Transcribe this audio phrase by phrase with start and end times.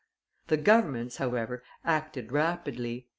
[0.47, 3.07] The Governments, however, acted rapidly.